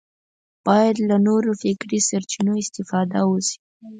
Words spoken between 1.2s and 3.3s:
نورو فکري سرچینو استفاده